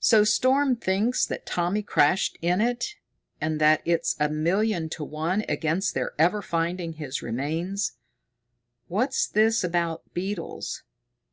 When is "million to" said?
4.28-5.04